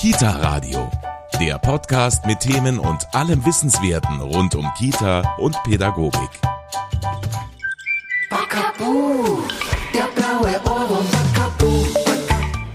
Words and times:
Kita 0.00 0.30
Radio, 0.30 0.90
der 1.38 1.58
Podcast 1.58 2.24
mit 2.24 2.40
Themen 2.40 2.78
und 2.78 3.06
allem 3.12 3.44
Wissenswerten 3.44 4.18
rund 4.22 4.54
um 4.54 4.66
Kita 4.78 5.36
und 5.36 5.62
Pädagogik. 5.64 6.30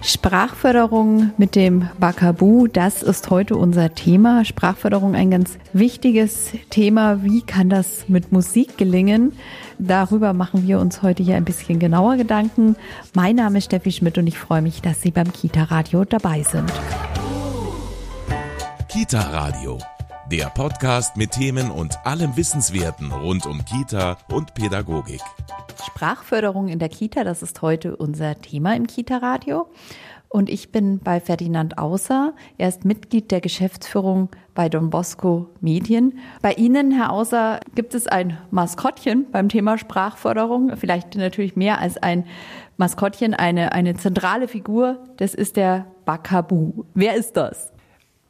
Sprachförderung 0.04 1.32
mit 1.38 1.56
dem 1.56 1.90
Bakabu, 1.98 2.68
das 2.68 3.02
ist 3.02 3.32
heute 3.32 3.56
unser 3.56 3.96
Thema. 3.96 4.46
Sprachförderung 4.46 5.16
ein 5.16 5.32
ganz 5.32 5.58
wichtiges 5.74 6.52
Thema. 6.70 7.24
Wie 7.24 7.42
kann 7.42 7.70
das 7.70 8.08
mit 8.08 8.32
Musik 8.32 8.78
gelingen? 8.78 9.34
Darüber 9.78 10.34
machen 10.34 10.66
wir 10.68 10.80
uns 10.80 11.02
heute 11.02 11.24
hier 11.24 11.36
ein 11.36 11.46
bisschen 11.46 11.80
genauer 11.80 12.16
Gedanken. 12.18 12.76
Mein 13.14 13.36
Name 13.36 13.58
ist 13.58 13.66
Steffi 13.66 13.92
Schmidt 13.92 14.18
und 14.18 14.28
ich 14.28 14.38
freue 14.38 14.62
mich, 14.62 14.82
dass 14.82 15.02
Sie 15.02 15.12
beim 15.12 15.32
Kita 15.32 15.64
Radio 15.64 16.06
dabei 16.06 16.44
sind. 16.44 16.72
Kita 18.88 19.20
Radio, 19.20 19.78
der 20.32 20.46
Podcast 20.46 21.18
mit 21.18 21.32
Themen 21.32 21.70
und 21.70 21.98
allem 22.06 22.38
Wissenswerten 22.38 23.12
rund 23.12 23.46
um 23.46 23.64
Kita 23.66 24.18
und 24.32 24.54
Pädagogik. 24.54 25.22
Sprachförderung 25.86 26.70
in 26.70 26.80
der 26.80 26.90
Kita, 26.90 27.24
das 27.24 27.44
ist 27.44 27.62
heute 27.62 27.96
unser 27.98 28.40
Thema 28.40 28.76
im 28.76 28.88
Kita 28.88 29.18
Radio. 29.18 29.68
Und 30.36 30.50
ich 30.50 30.70
bin 30.70 31.00
bei 31.00 31.22
Ferdinand 31.22 31.78
Außer. 31.78 32.34
Er 32.58 32.68
ist 32.68 32.84
Mitglied 32.84 33.32
der 33.32 33.40
Geschäftsführung 33.40 34.28
bei 34.54 34.68
Don 34.68 34.90
Bosco 34.90 35.48
Medien. 35.62 36.20
Bei 36.42 36.52
Ihnen, 36.52 36.92
Herr 36.92 37.14
Außer, 37.14 37.62
gibt 37.74 37.96
es 37.96 38.06
ein 38.06 38.38
Maskottchen 38.52 39.28
beim 39.32 39.48
Thema 39.48 39.78
Sprachförderung. 39.78 40.76
Vielleicht 40.76 41.16
natürlich 41.16 41.56
mehr 41.56 41.80
als 41.80 41.96
ein 41.96 42.26
Maskottchen, 42.76 43.34
eine, 43.34 43.72
eine 43.72 43.96
zentrale 43.96 44.50
Figur. 44.50 45.00
Das 45.16 45.36
ist 45.36 45.56
der 45.56 45.86
Bakabu. 46.04 46.84
Wer 46.94 47.16
ist 47.16 47.38
das? 47.38 47.72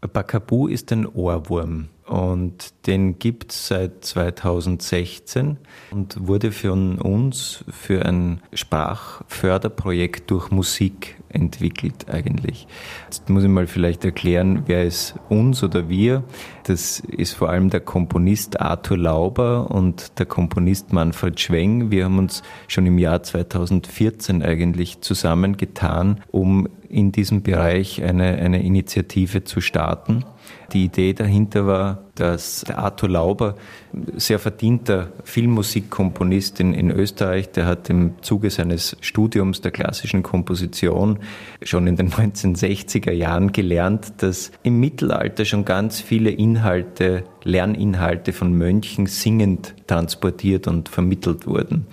Bakabu 0.01 0.67
ist 0.67 0.91
ein 0.91 1.07
Ohrwurm 1.07 1.89
und 2.05 2.85
den 2.85 3.17
gibt 3.17 3.51
es 3.51 3.67
seit 3.67 4.05
2016 4.05 5.57
und 5.91 6.27
wurde 6.27 6.51
von 6.51 6.99
uns 6.99 7.65
für 7.69 8.05
ein 8.05 8.41
Sprachförderprojekt 8.53 10.29
durch 10.29 10.51
Musik 10.51 11.17
entwickelt 11.35 12.07
eigentlich. 12.09 12.67
Jetzt 13.05 13.29
muss 13.29 13.43
ich 13.43 13.49
mal 13.49 13.67
vielleicht 13.67 14.05
erklären, 14.05 14.63
wer 14.65 14.83
ist 14.83 15.15
uns 15.29 15.63
oder 15.63 15.89
wir. 15.89 16.23
Das 16.63 16.99
ist 16.99 17.33
vor 17.33 17.49
allem 17.49 17.69
der 17.69 17.81
Komponist 17.81 18.59
Arthur 18.59 18.97
Lauber 18.97 19.69
und 19.69 20.17
der 20.17 20.25
Komponist 20.25 20.93
Manfred 20.93 21.39
Schweng. 21.39 21.91
Wir 21.91 22.05
haben 22.05 22.17
uns 22.17 22.41
schon 22.67 22.85
im 22.85 22.97
Jahr 22.97 23.21
2014 23.21 24.41
eigentlich 24.41 25.01
zusammengetan, 25.01 26.21
um 26.31 26.67
in 26.89 27.11
diesem 27.11 27.43
Bereich 27.43 28.01
eine, 28.01 28.35
eine 28.37 28.63
Initiative 28.63 29.43
zu 29.43 29.61
starten. 29.61 30.23
Die 30.71 30.85
Idee 30.85 31.13
dahinter 31.13 31.67
war, 31.67 32.04
dass 32.15 32.63
Arthur 32.69 33.09
Lauber, 33.09 33.55
sehr 34.15 34.39
verdienter 34.39 35.11
Filmmusikkomponist 35.23 36.59
in, 36.59 36.73
in 36.73 36.91
Österreich, 36.91 37.51
der 37.51 37.65
hat 37.65 37.89
im 37.89 38.15
Zuge 38.21 38.49
seines 38.49 38.97
Studiums 39.01 39.61
der 39.61 39.71
klassischen 39.71 40.23
Komposition 40.23 41.19
schon 41.61 41.87
in 41.87 41.95
den 41.95 42.09
1960er 42.11 43.11
Jahren 43.11 43.51
gelernt, 43.51 44.13
dass 44.17 44.51
im 44.63 44.79
Mittelalter 44.79 45.45
schon 45.45 45.65
ganz 45.65 46.01
viele 46.01 46.31
Inhalte, 46.31 47.23
Lerninhalte 47.43 48.33
von 48.33 48.53
Mönchen 48.53 49.05
singend 49.05 49.75
transportiert 49.87 50.67
und 50.67 50.89
vermittelt 50.89 51.45
wurden. 51.45 51.87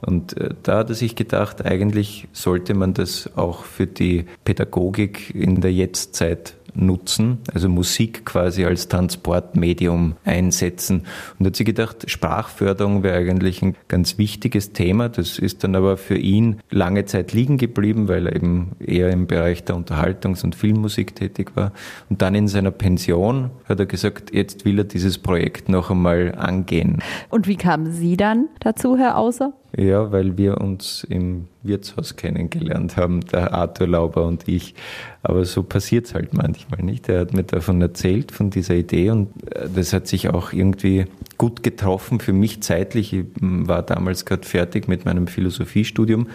Und 0.00 0.36
äh, 0.38 0.50
da 0.62 0.78
hat 0.78 0.88
er 0.90 0.94
sich 0.94 1.16
gedacht, 1.16 1.64
eigentlich 1.64 2.28
sollte 2.32 2.74
man 2.74 2.94
das 2.94 3.30
auch 3.36 3.64
für 3.64 3.86
die 3.86 4.26
Pädagogik 4.44 5.34
in 5.34 5.60
der 5.60 5.72
Jetztzeit 5.72 6.55
nutzen, 6.74 7.38
also 7.52 7.68
Musik 7.68 8.24
quasi 8.24 8.64
als 8.64 8.88
Transportmedium 8.88 10.16
einsetzen. 10.24 11.02
Und 11.38 11.46
hat 11.46 11.56
sich 11.56 11.66
gedacht, 11.66 12.10
Sprachförderung 12.10 13.02
wäre 13.02 13.16
eigentlich 13.16 13.62
ein 13.62 13.76
ganz 13.88 14.18
wichtiges 14.18 14.72
Thema. 14.72 15.08
Das 15.08 15.38
ist 15.38 15.64
dann 15.64 15.74
aber 15.74 15.96
für 15.96 16.16
ihn 16.16 16.60
lange 16.70 17.04
Zeit 17.04 17.32
liegen 17.32 17.58
geblieben, 17.58 18.08
weil 18.08 18.26
er 18.26 18.36
eben 18.36 18.72
eher 18.80 19.10
im 19.10 19.26
Bereich 19.26 19.64
der 19.64 19.76
Unterhaltungs- 19.76 20.44
und 20.44 20.54
Filmmusik 20.54 21.14
tätig 21.14 21.52
war. 21.54 21.72
Und 22.10 22.22
dann 22.22 22.34
in 22.34 22.48
seiner 22.48 22.70
Pension 22.70 23.50
hat 23.68 23.80
er 23.80 23.86
gesagt, 23.86 24.34
jetzt 24.34 24.64
will 24.64 24.78
er 24.78 24.84
dieses 24.84 25.18
Projekt 25.18 25.68
noch 25.68 25.90
einmal 25.90 26.34
angehen. 26.36 27.02
Und 27.30 27.46
wie 27.46 27.56
kamen 27.56 27.92
Sie 27.92 28.16
dann 28.16 28.48
dazu, 28.60 28.96
Herr 28.96 29.18
Außer? 29.18 29.52
Ja, 29.76 30.10
weil 30.10 30.38
wir 30.38 30.60
uns 30.60 31.04
im 31.04 31.48
Wirtshaus 31.66 32.16
kennengelernt 32.16 32.96
haben, 32.96 33.20
der 33.20 33.54
Arthur 33.54 33.86
Lauber 33.86 34.26
und 34.26 34.48
ich. 34.48 34.74
Aber 35.22 35.44
so 35.44 35.62
passiert 35.62 36.06
es 36.06 36.14
halt 36.14 36.34
manchmal 36.34 36.82
nicht. 36.82 37.08
Er 37.08 37.20
hat 37.20 37.32
mir 37.32 37.42
davon 37.44 37.80
erzählt, 37.80 38.32
von 38.32 38.50
dieser 38.50 38.74
Idee 38.74 39.10
und 39.10 39.28
äh, 39.54 39.68
das 39.74 39.92
hat 39.92 40.06
sich 40.06 40.28
auch 40.28 40.52
irgendwie 40.52 41.06
gut 41.38 41.62
getroffen 41.62 42.20
für 42.20 42.32
mich 42.32 42.62
zeitlich. 42.62 43.12
Ich 43.12 43.24
war 43.40 43.82
damals 43.82 44.24
gerade 44.24 44.46
fertig 44.46 44.88
mit 44.88 45.04
meinem 45.04 45.26
Philosophiestudium 45.26 46.28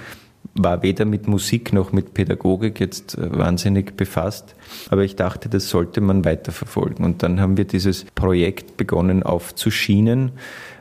war 0.54 0.84
weder 0.84 1.06
mit 1.06 1.28
Musik 1.28 1.72
noch 1.72 1.92
mit 1.92 2.14
Pädagogik 2.14 2.80
jetzt 2.80 3.18
äh, 3.18 3.38
wahnsinnig 3.38 3.96
befasst, 3.96 4.56
aber 4.90 5.04
ich 5.04 5.16
dachte, 5.16 5.50
das 5.50 5.70
sollte 5.70 6.02
man 6.02 6.26
weiterverfolgen. 6.26 7.06
Und 7.06 7.24
dann 7.24 7.40
haben 7.40 7.58
wir 7.58 7.66
dieses 7.66 8.06
Projekt 8.16 8.78
begonnen 8.78 9.24
aufzuschienen, 9.24 10.32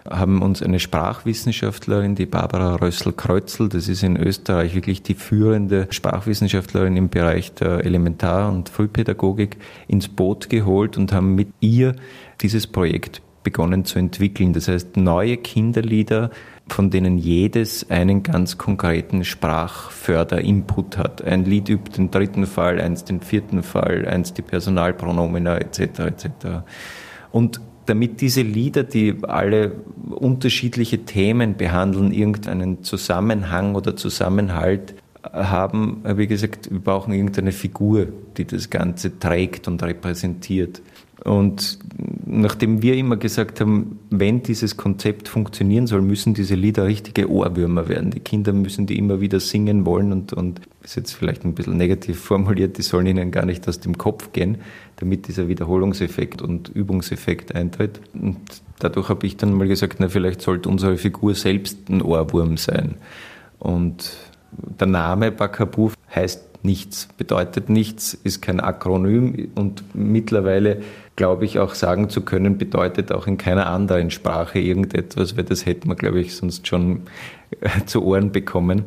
haben 0.08 0.42
uns 0.42 0.62
eine 0.62 0.80
Sprachwissenschaftlerin, 0.80 2.14
die 2.14 2.26
Barbara 2.26 2.76
Rössel-Kreuzel, 2.76 3.68
das 3.68 3.88
ist 3.88 4.02
in 4.02 4.16
Österreich 4.16 4.74
wirklich 4.74 5.02
die 5.02 5.14
führende 5.14 5.86
Sprachwissenschaftlerin 5.90 6.96
im 6.96 7.08
Bereich 7.08 7.52
der 7.54 7.84
Elementar- 7.84 8.50
und 8.50 8.68
Frühpädagogik, 8.68 9.58
ins 9.88 10.08
Boot 10.08 10.48
geholt 10.48 10.96
und 10.96 11.12
haben 11.12 11.34
mit 11.34 11.48
ihr 11.60 11.96
dieses 12.40 12.66
Projekt 12.66 13.22
begonnen 13.42 13.84
zu 13.84 13.98
entwickeln. 13.98 14.52
Das 14.52 14.68
heißt, 14.68 14.96
neue 14.96 15.36
Kinderlieder 15.36 16.30
von 16.68 16.90
denen 16.90 17.18
jedes 17.18 17.90
einen 17.90 18.22
ganz 18.22 18.58
konkreten 18.58 19.24
Sprachförderinput 19.24 20.98
hat. 20.98 21.22
Ein 21.22 21.44
Lied 21.44 21.68
übt 21.68 21.96
den 21.96 22.10
dritten 22.10 22.46
Fall, 22.46 22.80
eins 22.80 23.04
den 23.04 23.20
vierten 23.20 23.62
Fall, 23.62 24.06
eins 24.06 24.32
die 24.34 24.42
Personalpronomina 24.42 25.58
etc. 25.58 25.80
etc. 25.80 26.28
Und 27.32 27.60
damit 27.86 28.20
diese 28.20 28.42
Lieder, 28.42 28.84
die 28.84 29.16
alle 29.22 29.72
unterschiedliche 30.10 31.04
Themen 31.04 31.56
behandeln, 31.56 32.12
irgendeinen 32.12 32.84
Zusammenhang 32.84 33.74
oder 33.74 33.96
Zusammenhalt 33.96 34.94
haben, 35.32 36.02
habe 36.04 36.22
ich 36.22 36.28
gesagt, 36.28 36.70
wir 36.70 36.80
brauchen 36.80 37.12
irgendeine 37.12 37.52
Figur, 37.52 38.08
die 38.36 38.44
das 38.44 38.70
Ganze 38.70 39.18
trägt 39.18 39.68
und 39.68 39.82
repräsentiert. 39.82 40.80
Und 41.25 41.78
nachdem 42.25 42.82
wir 42.82 42.94
immer 42.97 43.16
gesagt 43.16 43.60
haben, 43.60 43.98
wenn 44.08 44.42
dieses 44.42 44.76
Konzept 44.76 45.28
funktionieren 45.28 45.86
soll, 45.86 46.00
müssen 46.00 46.32
diese 46.32 46.54
Lieder 46.54 46.86
richtige 46.86 47.31
Ohrwürmer 47.31 47.88
werden. 47.88 48.10
Die 48.10 48.20
Kinder 48.20 48.53
müssen 48.53 48.86
die 48.86 48.97
immer 48.97 49.20
wieder 49.20 49.38
singen 49.38 49.84
wollen 49.84 50.12
und, 50.12 50.32
und 50.32 50.62
ist 50.82 50.97
jetzt 50.97 51.12
vielleicht 51.12 51.44
ein 51.44 51.54
bisschen 51.54 51.76
negativ 51.76 52.20
formuliert, 52.20 52.78
die 52.78 52.82
sollen 52.82 53.06
ihnen 53.06 53.30
gar 53.30 53.44
nicht 53.44 53.69
aus 53.69 53.80
dem 53.80 53.98
Kopf 53.98 54.32
gehen, 54.32 54.59
damit 54.97 55.28
dieser 55.28 55.48
Wiederholungseffekt 55.48 56.41
und 56.41 56.69
Übungseffekt 56.70 57.54
eintritt. 57.54 58.00
Und 58.14 58.38
dadurch 58.78 59.09
habe 59.10 59.26
ich 59.26 59.36
dann 59.36 59.53
mal 59.53 59.69
gesagt, 59.69 59.97
na, 59.98 60.09
vielleicht 60.09 60.41
sollte 60.41 60.69
unsere 60.69 60.97
Figur 60.97 61.34
selbst 61.34 61.91
ein 61.91 62.00
Ohrwurm 62.00 62.56
sein. 62.56 62.94
Und 63.59 64.16
der 64.53 64.86
Name 64.86 65.30
Bakabu 65.32 65.91
heißt 66.15 66.50
nichts, 66.62 67.09
bedeutet 67.16 67.71
nichts, 67.71 68.15
ist 68.15 68.43
kein 68.43 68.60
Akronym 68.60 69.50
und 69.54 69.82
mittlerweile 69.94 70.82
glaube 71.16 71.44
ich 71.44 71.59
auch 71.59 71.75
sagen 71.75 72.09
zu 72.09 72.22
können, 72.22 72.59
bedeutet 72.59 73.12
auch 73.12 73.26
in 73.26 73.38
keiner 73.38 73.66
anderen 73.66 74.10
Sprache 74.10 74.59
irgendetwas, 74.59 75.37
weil 75.37 75.44
das 75.44 75.66
hätten 75.66 75.88
wir, 75.88 75.94
glaube 75.94 76.21
ich, 76.21 76.34
sonst 76.34 76.66
schon 76.66 77.03
äh, 77.60 77.84
zu 77.87 78.03
Ohren 78.04 78.32
bekommen. 78.32 78.84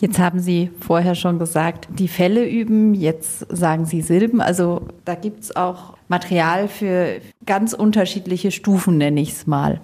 Jetzt 0.00 0.18
haben 0.18 0.40
Sie 0.40 0.70
vorher 0.80 1.14
schon 1.14 1.38
gesagt, 1.38 1.88
die 1.90 2.08
Fälle 2.08 2.48
üben, 2.48 2.94
jetzt 2.94 3.46
sagen 3.54 3.86
Sie 3.86 4.02
Silben. 4.02 4.40
Also 4.40 4.88
da 5.04 5.14
gibt 5.14 5.44
es 5.44 5.56
auch 5.56 5.96
Material 6.08 6.68
für 6.68 7.20
ganz 7.46 7.72
unterschiedliche 7.72 8.50
Stufen, 8.50 8.98
nenne 8.98 9.20
ich 9.20 9.32
es 9.32 9.46
mal. 9.46 9.80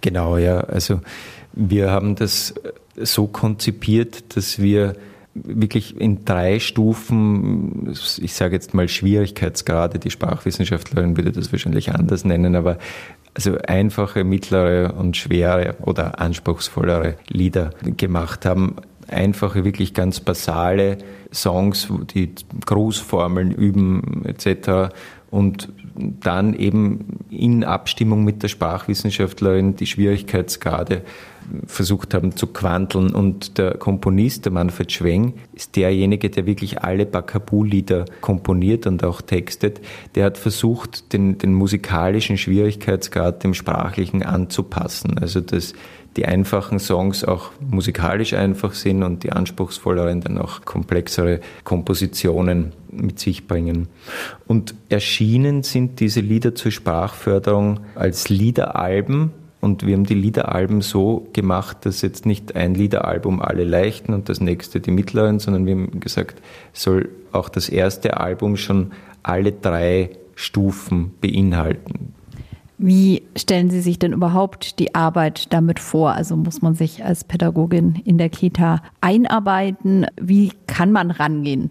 Genau, 0.00 0.36
ja. 0.36 0.60
Also 0.60 1.00
wir 1.52 1.90
haben 1.90 2.16
das 2.16 2.54
so 2.96 3.26
konzipiert, 3.26 4.36
dass 4.36 4.60
wir 4.60 4.94
wirklich 5.34 5.98
in 5.98 6.24
drei 6.24 6.60
Stufen, 6.60 7.94
ich 8.20 8.34
sage 8.34 8.54
jetzt 8.54 8.74
mal 8.74 8.88
Schwierigkeitsgrade, 8.88 9.98
die 9.98 10.10
Sprachwissenschaftlerin 10.10 11.16
würde 11.16 11.32
das 11.32 11.52
wahrscheinlich 11.52 11.94
anders 11.94 12.24
nennen, 12.24 12.54
aber 12.54 12.78
also 13.34 13.56
einfache, 13.66 14.24
mittlere 14.24 14.94
und 14.94 15.16
schwere 15.16 15.76
oder 15.80 16.20
anspruchsvollere 16.20 17.16
Lieder 17.28 17.70
gemacht 17.96 18.44
haben. 18.44 18.76
Einfache, 19.08 19.64
wirklich 19.64 19.94
ganz 19.94 20.20
basale 20.20 20.98
Songs, 21.32 21.88
die 22.14 22.34
Grußformeln 22.66 23.52
üben 23.52 24.24
etc. 24.24 24.94
Und 25.30 25.72
dann 25.94 26.54
eben 26.54 27.20
in 27.30 27.64
Abstimmung 27.64 28.24
mit 28.24 28.42
der 28.42 28.48
Sprachwissenschaftlerin 28.48 29.76
die 29.76 29.86
Schwierigkeitsgrade 29.86 31.02
versucht 31.66 32.14
haben 32.14 32.36
zu 32.36 32.46
quanteln. 32.48 33.14
Und 33.14 33.58
der 33.58 33.74
Komponist, 33.74 34.44
der 34.44 34.52
Manfred 34.52 34.92
Schweng, 34.92 35.34
ist 35.52 35.76
derjenige, 35.76 36.30
der 36.30 36.46
wirklich 36.46 36.82
alle 36.82 37.06
Bakabu-Lieder 37.06 38.04
komponiert 38.20 38.86
und 38.86 39.04
auch 39.04 39.20
textet. 39.20 39.80
Der 40.14 40.24
hat 40.24 40.38
versucht, 40.38 41.12
den, 41.12 41.38
den 41.38 41.54
musikalischen 41.54 42.38
Schwierigkeitsgrad 42.38 43.44
dem 43.44 43.54
sprachlichen 43.54 44.22
anzupassen. 44.22 45.18
Also 45.18 45.40
dass 45.40 45.74
die 46.16 46.26
einfachen 46.26 46.78
Songs 46.78 47.24
auch 47.24 47.50
musikalisch 47.60 48.34
einfach 48.34 48.74
sind 48.74 49.02
und 49.02 49.24
die 49.24 49.32
anspruchsvolleren 49.32 50.20
dann 50.20 50.38
auch 50.38 50.64
komplexere 50.64 51.40
Kompositionen 51.64 52.72
mit 52.90 53.18
sich 53.18 53.46
bringen. 53.46 53.88
Und 54.46 54.74
erschienen 54.90 55.62
sind 55.62 56.00
diese 56.00 56.20
Lieder 56.20 56.54
zur 56.54 56.70
Sprachförderung 56.70 57.80
als 57.94 58.28
Liederalben 58.28 59.30
und 59.62 59.86
wir 59.86 59.94
haben 59.94 60.06
die 60.06 60.14
Liederalben 60.14 60.80
so 60.80 61.28
gemacht, 61.32 61.86
dass 61.86 62.02
jetzt 62.02 62.26
nicht 62.26 62.56
ein 62.56 62.74
Liederalbum 62.74 63.40
alle 63.40 63.62
leichten 63.62 64.12
und 64.12 64.28
das 64.28 64.40
nächste 64.40 64.80
die 64.80 64.90
mittleren, 64.90 65.38
sondern 65.38 65.66
wir 65.66 65.74
haben 65.74 66.00
gesagt, 66.00 66.42
soll 66.72 67.10
auch 67.30 67.48
das 67.48 67.68
erste 67.68 68.18
Album 68.18 68.56
schon 68.56 68.90
alle 69.22 69.52
drei 69.52 70.10
Stufen 70.34 71.14
beinhalten. 71.20 72.12
Wie 72.76 73.22
stellen 73.36 73.70
Sie 73.70 73.80
sich 73.80 74.00
denn 74.00 74.12
überhaupt 74.12 74.80
die 74.80 74.96
Arbeit 74.96 75.52
damit 75.52 75.78
vor? 75.78 76.10
Also 76.10 76.34
muss 76.34 76.60
man 76.60 76.74
sich 76.74 77.04
als 77.04 77.22
Pädagogin 77.22 78.02
in 78.04 78.18
der 78.18 78.30
Kita 78.30 78.82
einarbeiten? 79.00 80.06
Wie 80.20 80.50
kann 80.66 80.90
man 80.90 81.12
rangehen? 81.12 81.70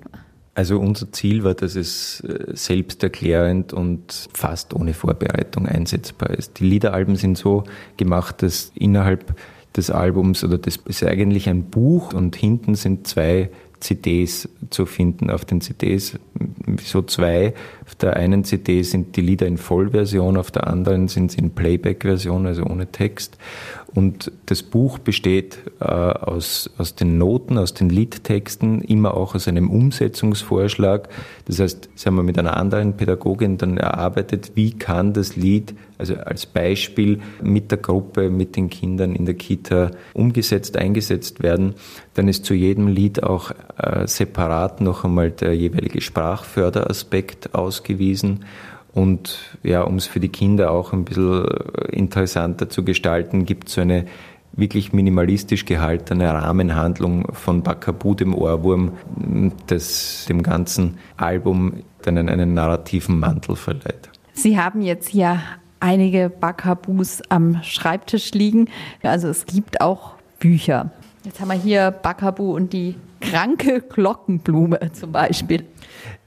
Also 0.54 0.80
unser 0.80 1.12
Ziel 1.12 1.44
war, 1.44 1.54
dass 1.54 1.76
es 1.76 2.20
äh, 2.22 2.54
selbsterklärend 2.54 3.72
und 3.72 4.28
fast 4.34 4.74
ohne 4.74 4.94
Vorbereitung 4.94 5.66
einsetzbar 5.66 6.32
ist. 6.32 6.60
Die 6.60 6.66
Liederalben 6.66 7.16
sind 7.16 7.38
so 7.38 7.64
gemacht, 7.96 8.42
dass 8.44 8.72
innerhalb 8.76 9.34
des 9.76 9.90
Albums 9.90 10.44
oder 10.44 10.58
das 10.58 10.76
ist 10.86 11.04
eigentlich 11.04 11.48
ein 11.48 11.70
Buch 11.70 12.14
und 12.14 12.36
hinten 12.36 12.76
sind 12.76 13.08
zwei 13.08 13.50
CDs 13.82 14.48
zu 14.70 14.86
finden. 14.86 15.30
Auf 15.30 15.46
den 15.46 15.62
CDs 15.62 16.18
so 16.84 17.02
zwei. 17.02 17.54
Auf 17.86 17.96
der 17.96 18.16
einen 18.16 18.44
CD 18.44 18.84
sind 18.84 19.16
die 19.16 19.22
Lieder 19.22 19.48
in 19.48 19.58
Vollversion, 19.58 20.38
auf 20.38 20.52
der 20.52 20.68
anderen 20.68 21.08
sind 21.08 21.32
sie 21.32 21.40
in 21.40 21.52
Playback-Version, 21.52 22.46
also 22.46 22.64
ohne 22.64 22.88
Text. 22.88 23.38
Und 23.94 24.32
das 24.46 24.64
Buch 24.64 25.00
besteht 25.00 25.60
äh, 25.82 25.86
aus, 25.86 26.70
aus 26.78 26.96
den 26.96 27.18
Noten, 27.18 27.58
aus 27.58 27.74
den 27.74 27.90
Liedtexten, 27.90 28.82
immer 28.82 29.16
auch 29.16 29.36
aus 29.36 29.48
einem 29.48 29.70
Umsetzungsvorschlag. 29.70 31.10
Das 31.46 31.60
heißt, 31.60 31.90
das 31.94 32.06
haben 32.06 32.24
mit 32.24 32.40
einer 32.40 32.56
anderen 32.56 32.96
Pädagogin 32.96 33.58
dann 33.58 33.78
erarbeitet, 33.78 34.54
wie 34.56 34.72
kann 34.72 35.12
das 35.14 35.36
Lied, 35.36 35.74
also 36.02 36.16
als 36.16 36.48
Beispiel 36.48 37.22
mit 37.44 37.70
der 37.72 37.78
Gruppe, 37.78 38.32
mit 38.32 38.56
den 38.56 38.70
Kindern 38.70 39.14
in 39.14 39.26
der 39.26 39.36
Kita 39.36 39.92
umgesetzt, 40.14 40.76
eingesetzt 40.78 41.44
werden. 41.44 41.76
Dann 42.16 42.28
ist 42.28 42.44
zu 42.44 42.56
jedem 42.56 42.88
Lied 42.88 43.22
auch 43.22 43.52
äh, 43.78 44.08
separat 44.08 44.82
noch 44.82 45.06
einmal 45.06 45.30
der 45.30 45.56
jeweilige 45.56 46.02
Sprachförderaspekt 46.02 47.54
ausgewiesen. 47.54 48.46
Und 48.94 49.56
ja, 49.62 49.84
um 49.84 49.96
es 49.96 50.08
für 50.08 50.20
die 50.20 50.30
Kinder 50.30 50.72
auch 50.72 50.92
ein 50.92 51.06
bisschen 51.06 51.46
interessanter 51.92 52.68
zu 52.68 52.84
gestalten, 52.84 53.46
gibt 53.46 53.70
es 53.70 53.76
so 53.76 53.82
eine 53.82 54.06
wirklich 54.54 54.92
minimalistisch 54.92 55.66
gehaltene 55.66 56.34
Rahmenhandlung 56.34 57.32
von 57.34 57.62
Bakabu, 57.62 58.16
dem 58.16 58.34
Ohrwurm, 58.34 58.94
das 59.68 60.26
dem 60.28 60.44
ganzen 60.44 60.98
Album 61.16 61.84
dann 62.02 62.18
einen 62.18 62.54
narrativen 62.54 63.20
Mantel 63.20 63.56
verleiht. 63.56 64.10
Sie 64.34 64.58
haben 64.58 64.82
jetzt 64.82 65.10
hier 65.10 65.40
einige 65.82 66.30
Bakabus 66.30 67.22
am 67.30 67.62
Schreibtisch 67.64 68.32
liegen. 68.32 68.70
Also 69.04 69.28
es 69.28 69.46
gibt 69.46 69.82
auch 69.82 70.14
Bücher. 70.40 70.92
Jetzt 71.24 71.40
haben 71.40 71.50
wir 71.50 71.56
hier 71.56 71.92
Bakabu 71.92 72.56
und 72.56 72.74
die 72.74 72.96
kranke 73.20 73.82
Glockenblume 73.82 74.80
zum 74.94 75.12
Beispiel. 75.12 75.66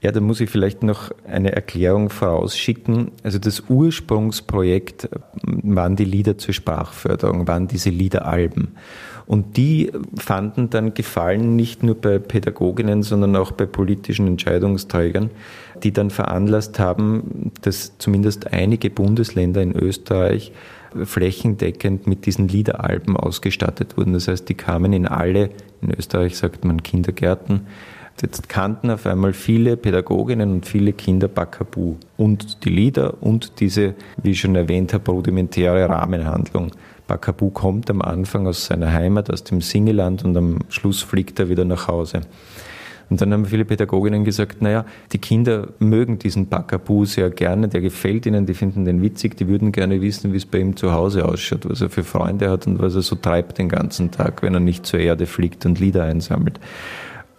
Ja, 0.01 0.11
da 0.11 0.21
muss 0.21 0.39
ich 0.39 0.49
vielleicht 0.49 0.83
noch 0.83 1.11
eine 1.27 1.51
Erklärung 1.51 2.09
vorausschicken. 2.09 3.11
Also 3.23 3.39
das 3.39 3.63
Ursprungsprojekt 3.67 5.09
waren 5.43 5.95
die 5.95 6.05
Lieder 6.05 6.37
zur 6.37 6.53
Sprachförderung, 6.53 7.47
waren 7.47 7.67
diese 7.67 7.89
Liederalben. 7.89 8.75
Und 9.27 9.57
die 9.57 9.91
fanden 10.17 10.69
dann 10.69 10.93
Gefallen 10.93 11.55
nicht 11.55 11.81
nur 11.83 11.95
bei 11.95 12.19
Pädagoginnen, 12.19 13.01
sondern 13.01 13.35
auch 13.35 13.51
bei 13.51 13.65
politischen 13.65 14.27
Entscheidungsträgern, 14.27 15.31
die 15.83 15.91
dann 15.91 16.11
veranlasst 16.11 16.79
haben, 16.79 17.51
dass 17.61 17.97
zumindest 17.97 18.53
einige 18.53 18.89
Bundesländer 18.89 19.61
in 19.61 19.75
Österreich 19.75 20.51
flächendeckend 21.03 22.07
mit 22.07 22.25
diesen 22.25 22.47
Liederalben 22.47 23.17
ausgestattet 23.17 23.97
wurden. 23.97 24.13
Das 24.13 24.27
heißt, 24.27 24.47
die 24.47 24.53
kamen 24.53 24.93
in 24.93 25.07
alle, 25.07 25.49
in 25.81 25.91
Österreich 25.97 26.37
sagt 26.37 26.63
man 26.63 26.83
Kindergärten, 26.83 27.61
Jetzt 28.21 28.47
kannten 28.47 28.89
auf 28.91 29.05
einmal 29.05 29.33
viele 29.33 29.75
Pädagoginnen 29.75 30.53
und 30.53 30.65
viele 30.65 30.93
Kinder 30.93 31.27
Bakabu 31.27 31.95
und 32.15 32.63
die 32.63 32.69
Lieder 32.69 33.21
und 33.21 33.59
diese, 33.59 33.93
wie 34.23 34.31
ich 34.31 34.39
schon 34.39 34.55
erwähnt 34.55 34.93
habe, 34.93 35.11
rudimentäre 35.11 35.89
Rahmenhandlung. 35.89 36.71
Bakabu 37.07 37.49
kommt 37.49 37.89
am 37.89 38.01
Anfang 38.01 38.47
aus 38.47 38.65
seiner 38.65 38.91
Heimat, 38.91 39.31
aus 39.31 39.43
dem 39.43 39.61
Singeland 39.61 40.23
und 40.23 40.35
am 40.35 40.59
Schluss 40.69 41.01
fliegt 41.01 41.39
er 41.39 41.49
wieder 41.49 41.65
nach 41.65 41.87
Hause. 41.87 42.21
Und 43.09 43.21
dann 43.21 43.31
haben 43.33 43.45
viele 43.45 43.65
Pädagoginnen 43.65 44.23
gesagt, 44.23 44.61
naja, 44.61 44.85
die 45.11 45.19
Kinder 45.19 45.67
mögen 45.79 46.17
diesen 46.17 46.47
Bakabu 46.47 47.05
sehr 47.05 47.29
gerne, 47.29 47.67
der 47.67 47.81
gefällt 47.81 48.25
ihnen, 48.25 48.45
die 48.45 48.55
finden 48.55 48.85
den 48.85 49.01
witzig, 49.01 49.37
die 49.37 49.47
würden 49.47 49.71
gerne 49.71 50.01
wissen, 50.01 50.33
wie 50.33 50.37
es 50.37 50.45
bei 50.45 50.59
ihm 50.59 50.75
zu 50.75 50.91
Hause 50.91 51.25
ausschaut, 51.25 51.69
was 51.69 51.81
er 51.81 51.89
für 51.89 52.03
Freunde 52.03 52.49
hat 52.49 52.65
und 52.65 52.79
was 52.79 52.95
er 52.95 53.03
so 53.03 53.15
treibt 53.15 53.59
den 53.59 53.69
ganzen 53.69 54.09
Tag, 54.09 54.41
wenn 54.41 54.55
er 54.55 54.59
nicht 54.59 54.85
zur 54.85 54.99
Erde 54.99 55.27
fliegt 55.27 55.65
und 55.65 55.79
Lieder 55.79 56.03
einsammelt. 56.03 56.59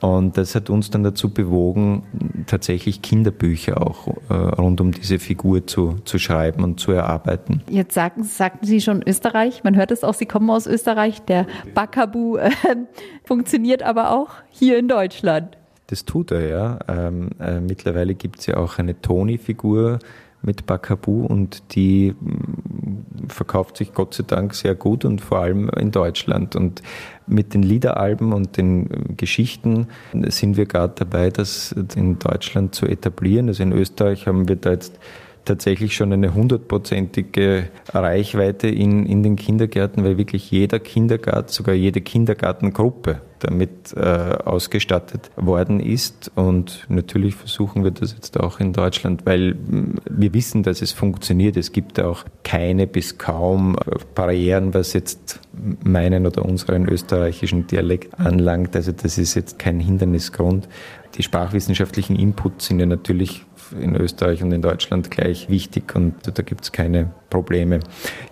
Und 0.00 0.36
das 0.36 0.54
hat 0.54 0.68
uns 0.68 0.90
dann 0.90 1.02
dazu 1.04 1.30
bewogen, 1.30 2.02
tatsächlich 2.46 3.00
Kinderbücher 3.00 3.80
auch 3.80 4.08
äh, 4.28 4.34
rund 4.34 4.80
um 4.80 4.92
diese 4.92 5.18
Figur 5.18 5.66
zu, 5.66 5.96
zu 6.04 6.18
schreiben 6.18 6.64
und 6.64 6.78
zu 6.78 6.92
erarbeiten. 6.92 7.62
Jetzt 7.70 7.94
sagten, 7.94 8.22
sagten 8.22 8.66
Sie 8.66 8.80
schon 8.80 9.02
Österreich, 9.06 9.64
man 9.64 9.74
hört 9.74 9.90
es 9.90 10.04
auch, 10.04 10.14
Sie 10.14 10.26
kommen 10.26 10.50
aus 10.50 10.66
Österreich. 10.66 11.22
Der 11.22 11.46
Bakabu 11.74 12.36
äh, 12.36 12.50
funktioniert 13.24 13.82
aber 13.82 14.10
auch 14.10 14.30
hier 14.50 14.78
in 14.78 14.88
Deutschland. 14.88 15.56
Das 15.86 16.04
tut 16.04 16.30
er, 16.30 16.48
ja. 16.48 16.78
Ähm, 16.88 17.30
äh, 17.40 17.60
mittlerweile 17.60 18.14
gibt 18.14 18.40
es 18.40 18.46
ja 18.46 18.56
auch 18.56 18.78
eine 18.78 19.00
Toni-Figur, 19.00 20.00
mit 20.46 20.64
Bakabu 20.64 21.26
und 21.26 21.74
die 21.74 22.14
mm, 22.18 23.28
verkauft 23.28 23.76
sich 23.76 23.92
Gott 23.92 24.14
sei 24.14 24.24
Dank 24.26 24.54
sehr 24.54 24.74
gut 24.74 25.04
und 25.04 25.20
vor 25.20 25.38
allem 25.38 25.68
in 25.70 25.90
Deutschland. 25.90 26.56
Und 26.56 26.82
mit 27.26 27.54
den 27.54 27.62
Liederalben 27.62 28.32
und 28.32 28.56
den 28.56 28.90
äh, 28.90 29.14
Geschichten 29.16 29.88
sind 30.28 30.56
wir 30.56 30.66
gerade 30.66 30.94
dabei, 30.96 31.30
das 31.30 31.74
in 31.94 32.18
Deutschland 32.18 32.74
zu 32.74 32.86
etablieren. 32.86 33.48
Also 33.48 33.62
in 33.62 33.72
Österreich 33.72 34.26
haben 34.26 34.48
wir 34.48 34.56
da 34.56 34.70
jetzt 34.70 34.98
tatsächlich 35.46 35.94
schon 35.94 36.12
eine 36.12 36.34
hundertprozentige 36.34 37.68
Reichweite 37.88 38.68
in, 38.68 39.06
in 39.06 39.22
den 39.22 39.36
Kindergärten, 39.36 40.04
weil 40.04 40.18
wirklich 40.18 40.50
jeder 40.50 40.78
Kindergarten, 40.78 41.48
sogar 41.48 41.74
jede 41.74 42.00
Kindergartengruppe 42.00 43.20
damit 43.38 43.94
äh, 43.94 44.00
ausgestattet 44.00 45.30
worden 45.36 45.80
ist. 45.80 46.30
Und 46.34 46.86
natürlich 46.88 47.34
versuchen 47.34 47.84
wir 47.84 47.90
das 47.90 48.12
jetzt 48.12 48.38
auch 48.40 48.60
in 48.60 48.72
Deutschland, 48.72 49.26
weil 49.26 49.54
mm, 49.54 49.96
wir 50.10 50.34
wissen, 50.34 50.62
dass 50.62 50.82
es 50.82 50.92
funktioniert. 50.92 51.56
Es 51.56 51.72
gibt 51.72 52.00
auch 52.00 52.24
keine 52.44 52.86
bis 52.86 53.18
kaum 53.18 53.76
äh, 53.76 53.98
Barrieren, 54.14 54.74
was 54.74 54.92
jetzt 54.92 55.40
meinen 55.82 56.26
oder 56.26 56.44
unseren 56.44 56.88
österreichischen 56.88 57.66
Dialekt 57.66 58.18
anlangt. 58.18 58.74
Also 58.74 58.92
das 58.92 59.18
ist 59.18 59.34
jetzt 59.34 59.58
kein 59.58 59.80
Hindernisgrund. 59.80 60.68
Die 61.16 61.22
sprachwissenschaftlichen 61.22 62.16
Inputs 62.16 62.66
sind 62.66 62.80
ja 62.80 62.86
natürlich 62.86 63.44
in 63.80 63.96
Österreich 63.96 64.42
und 64.42 64.52
in 64.52 64.62
Deutschland 64.62 65.10
gleich 65.10 65.48
wichtig 65.48 65.94
und 65.94 66.14
da 66.24 66.42
gibt 66.42 66.64
es 66.64 66.72
keine 66.72 67.10
Probleme. 67.30 67.80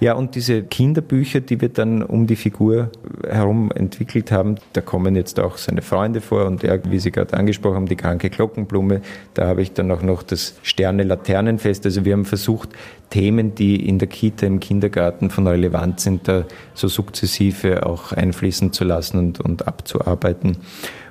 Ja, 0.01 0.15
und 0.15 0.35
diese 0.35 0.63
Kinderbücher, 0.63 1.41
die 1.41 1.61
wir 1.61 1.69
dann 1.69 2.03
um 2.03 2.27
die 2.27 2.37
Figur 2.37 2.91
herum 3.29 3.71
entwickelt 3.73 4.31
haben, 4.31 4.57
da 4.73 4.81
kommen 4.81 5.17
jetzt 5.17 5.41
auch 5.41 5.57
seine 5.57 5.83
Freunde 5.83 6.21
vor 6.21 6.47
und 6.47 6.63
er, 6.65 6.81
wie 6.91 6.99
Sie 6.99 7.11
gerade 7.11 7.35
angesprochen 7.37 7.77
haben, 7.77 7.87
die 7.87 7.97
kranke 7.97 8.31
Glockenblume. 8.31 9.01
Da 9.35 9.47
habe 9.47 9.63
ich 9.63 9.73
dann 9.73 9.91
auch 9.91 10.03
noch 10.03 10.23
das 10.23 10.55
Sterne-Laternenfest. 10.63 11.85
Also 11.87 12.05
wir 12.05 12.13
haben 12.13 12.25
versucht, 12.25 12.71
Themen, 13.11 13.55
die 13.55 13.89
in 13.89 13.99
der 13.99 14.09
Kita, 14.09 14.47
im 14.47 14.61
Kindergarten 14.61 15.31
von 15.31 15.47
Relevanz 15.47 16.05
sind, 16.05 16.27
da 16.27 16.45
so 16.75 16.89
sukzessive 16.89 17.87
auch 17.87 18.13
einfließen 18.13 18.73
zu 18.73 18.85
lassen 18.85 19.19
und, 19.19 19.41
und 19.41 19.69
abzuarbeiten. 19.69 20.57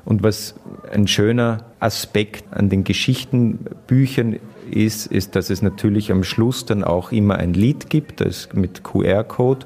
Und 0.05 0.23
was 0.23 0.55
ein 0.91 1.07
schöner 1.07 1.65
Aspekt 1.79 2.45
an 2.51 2.69
den 2.69 2.83
Geschichtenbüchern 2.83 4.39
ist, 4.69 5.07
ist, 5.07 5.35
dass 5.35 5.49
es 5.49 5.61
natürlich 5.61 6.11
am 6.11 6.23
Schluss 6.23 6.65
dann 6.65 6.83
auch 6.83 7.11
immer 7.11 7.35
ein 7.35 7.53
Lied 7.53 7.89
gibt, 7.89 8.21
das 8.21 8.49
mit 8.53 8.83
QR-Code 8.83 9.65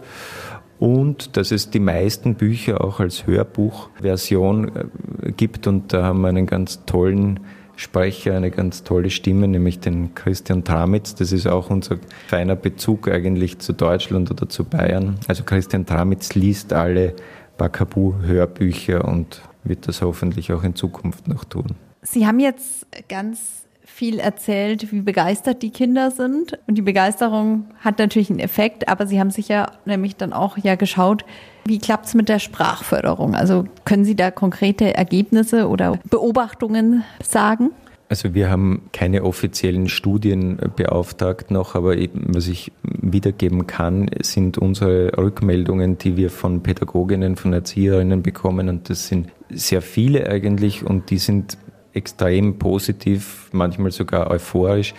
und 0.79 1.37
dass 1.37 1.51
es 1.51 1.69
die 1.69 1.79
meisten 1.79 2.35
Bücher 2.35 2.83
auch 2.83 2.99
als 2.99 3.25
Hörbuchversion 3.25 4.71
äh, 4.75 5.31
gibt 5.31 5.67
und 5.67 5.93
da 5.93 6.03
haben 6.03 6.21
wir 6.21 6.27
einen 6.27 6.45
ganz 6.45 6.85
tollen 6.85 7.39
Sprecher, 7.75 8.35
eine 8.35 8.49
ganz 8.49 8.83
tolle 8.83 9.11
Stimme, 9.11 9.47
nämlich 9.47 9.79
den 9.79 10.15
Christian 10.15 10.63
Tramitz. 10.63 11.13
Das 11.13 11.31
ist 11.31 11.47
auch 11.47 11.69
unser 11.69 11.97
feiner 12.27 12.55
Bezug 12.55 13.07
eigentlich 13.07 13.59
zu 13.59 13.73
Deutschland 13.73 14.31
oder 14.31 14.49
zu 14.49 14.63
Bayern. 14.63 15.19
Also 15.27 15.43
Christian 15.43 15.85
Tramitz 15.85 16.33
liest 16.33 16.73
alle 16.73 17.13
Bakabu-Hörbücher 17.57 19.05
und 19.05 19.41
wird 19.69 19.87
das 19.87 20.01
hoffentlich 20.01 20.51
auch 20.51 20.63
in 20.63 20.75
Zukunft 20.75 21.27
noch 21.27 21.43
tun. 21.43 21.75
Sie 22.01 22.25
haben 22.25 22.39
jetzt 22.39 22.85
ganz 23.09 23.67
viel 23.97 24.19
erzählt, 24.19 24.91
wie 24.91 25.01
begeistert 25.01 25.63
die 25.63 25.71
Kinder 25.71 26.11
sind. 26.11 26.59
Und 26.67 26.77
die 26.77 26.83
Begeisterung 26.83 27.65
hat 27.79 27.97
natürlich 27.97 28.29
einen 28.29 28.39
Effekt, 28.39 28.87
aber 28.87 29.07
Sie 29.07 29.19
haben 29.19 29.31
sich 29.31 29.47
ja 29.47 29.71
nämlich 29.85 30.15
dann 30.15 30.33
auch 30.33 30.57
ja 30.57 30.75
geschaut, 30.75 31.25
wie 31.65 31.79
klappt 31.79 32.05
es 32.05 32.13
mit 32.13 32.29
der 32.29 32.39
Sprachförderung? 32.39 33.33
Also 33.33 33.65
können 33.85 34.05
Sie 34.05 34.15
da 34.15 34.29
konkrete 34.29 34.93
Ergebnisse 34.93 35.67
oder 35.67 35.99
Beobachtungen 36.09 37.03
sagen? 37.23 37.71
Also 38.09 38.33
wir 38.33 38.49
haben 38.49 38.83
keine 38.93 39.23
offiziellen 39.23 39.89
Studien 39.89 40.57
beauftragt 40.77 41.51
noch, 41.51 41.75
aber 41.75 41.95
was 42.13 42.47
ich 42.47 42.71
wiedergeben 42.83 43.67
kann, 43.67 44.09
sind 44.21 44.57
unsere 44.57 45.17
Rückmeldungen, 45.17 45.97
die 45.97 46.15
wir 46.15 46.29
von 46.29 46.63
Pädagoginnen, 46.63 47.35
von 47.35 47.51
Erzieherinnen 47.51 48.23
bekommen. 48.23 48.69
Und 48.69 48.89
das 48.89 49.07
sind 49.07 49.27
sehr 49.49 49.81
viele 49.81 50.29
eigentlich 50.29 50.85
und 50.85 51.09
die 51.09 51.17
sind 51.17 51.57
extrem 51.93 52.59
positiv, 52.59 53.49
manchmal 53.51 53.91
sogar 53.91 54.29
euphorisch. 54.29 54.93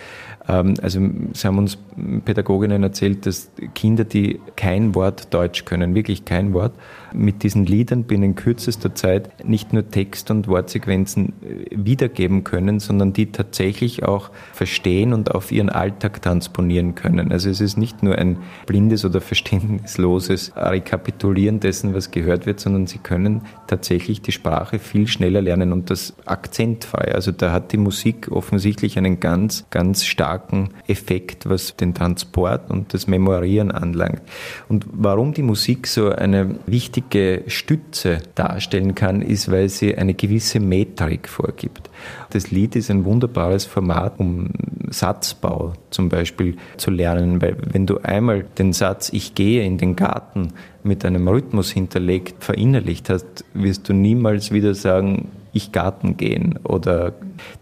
Ähm, 0.49 0.73
also 0.81 0.99
sie 1.33 1.47
haben 1.47 1.57
uns 1.57 1.77
Pädagoginnen 2.25 2.83
erzählt, 2.83 3.25
dass 3.25 3.51
Kinder, 3.75 4.03
die 4.03 4.39
kein 4.55 4.95
Wort 4.95 5.33
Deutsch 5.33 5.65
können, 5.65 5.95
wirklich 5.95 6.25
kein 6.25 6.53
Wort, 6.53 6.73
mit 7.13 7.43
diesen 7.43 7.65
Liedern 7.65 8.03
binnen 8.03 8.35
kürzester 8.35 8.93
Zeit 8.93 9.47
nicht 9.47 9.73
nur 9.73 9.89
Text 9.89 10.29
und 10.31 10.47
Wortsequenzen 10.47 11.33
äh, 11.41 11.65
wiedergeben 11.71 12.43
können, 12.43 12.79
sondern 12.79 13.13
die 13.13 13.31
tatsächlich 13.31 14.03
auch 14.03 14.31
verstehen 14.53 15.13
und 15.13 15.33
auf 15.33 15.51
ihren 15.51 15.69
Alltag 15.69 16.21
transponieren 16.21 16.95
können. 16.95 17.31
Also 17.31 17.49
es 17.49 17.61
ist 17.61 17.77
nicht 17.77 18.03
nur 18.03 18.15
ein 18.15 18.37
blindes 18.65 19.05
oder 19.05 19.21
verständnisloses 19.21 20.53
Rekapitulieren 20.55 21.59
dessen, 21.59 21.93
was 21.93 22.11
gehört 22.11 22.45
wird, 22.45 22.59
sondern 22.59 22.87
sie 22.87 22.99
können 22.99 23.41
tatsächlich 23.67 24.21
die 24.21 24.31
Sprache 24.31 24.79
viel 24.79 25.07
schneller 25.07 25.41
lernen 25.41 25.73
und 25.73 25.89
das 25.89 26.13
akzentfrei. 26.25 27.13
Also 27.13 27.31
da 27.31 27.51
hat 27.51 27.71
die 27.71 27.77
Musik 27.77 28.31
offensichtlich 28.31 28.97
einen 28.97 29.19
ganz, 29.19 29.65
ganz 29.69 30.05
starken 30.05 30.38
Effekt, 30.87 31.49
was 31.49 31.75
den 31.75 31.93
Transport 31.93 32.69
und 32.69 32.93
das 32.93 33.07
Memorieren 33.07 33.71
anlangt. 33.71 34.21
Und 34.67 34.85
warum 34.91 35.33
die 35.33 35.43
Musik 35.43 35.87
so 35.87 36.09
eine 36.09 36.55
wichtige 36.65 36.99
wichtige 37.09 37.43
Stütze 37.47 38.19
darstellen 38.35 38.95
kann, 38.95 39.21
ist, 39.21 39.51
weil 39.51 39.69
sie 39.69 39.95
eine 39.95 40.13
gewisse 40.13 40.59
Metrik 40.59 41.27
vorgibt. 41.27 41.89
Das 42.31 42.51
Lied 42.51 42.75
ist 42.75 42.89
ein 42.89 43.05
wunderbares 43.05 43.65
Format, 43.65 44.19
um 44.19 44.49
Satzbau 44.89 45.73
zum 45.89 46.09
Beispiel 46.09 46.57
zu 46.77 46.91
lernen, 46.91 47.41
weil 47.41 47.57
wenn 47.71 47.85
du 47.85 47.99
einmal 47.99 48.43
den 48.57 48.73
Satz 48.73 49.09
Ich 49.13 49.35
gehe 49.35 49.63
in 49.63 49.77
den 49.77 49.95
Garten 49.95 50.53
mit 50.83 51.05
einem 51.05 51.27
Rhythmus 51.27 51.71
hinterlegt 51.71 52.43
verinnerlicht 52.43 53.09
hast, 53.09 53.45
wirst 53.53 53.87
du 53.89 53.93
niemals 53.93 54.51
wieder 54.51 54.73
sagen, 54.73 55.29
ich 55.53 55.71
Garten 55.71 56.17
gehen 56.17 56.59
oder 56.63 57.13